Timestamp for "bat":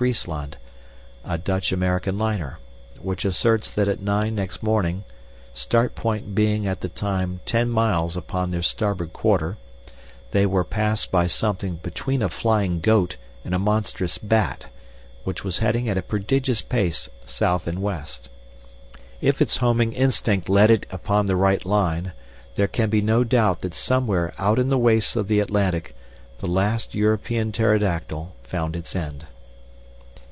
14.16-14.68